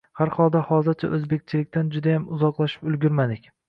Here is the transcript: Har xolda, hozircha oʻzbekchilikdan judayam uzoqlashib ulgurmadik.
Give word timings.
Har 0.19 0.29
xolda, 0.37 0.61
hozircha 0.69 1.11
oʻzbekchilikdan 1.19 1.95
judayam 1.99 2.29
uzoqlashib 2.41 2.93
ulgurmadik. 2.93 3.51